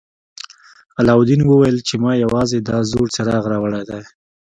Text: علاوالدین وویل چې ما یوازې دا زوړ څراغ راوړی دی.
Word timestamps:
علاوالدین 0.99 1.41
وویل 1.45 1.77
چې 1.87 1.95
ما 2.03 2.11
یوازې 2.23 2.59
دا 2.67 2.77
زوړ 2.91 3.05
څراغ 3.15 3.43
راوړی 3.53 3.83
دی. 3.89 4.01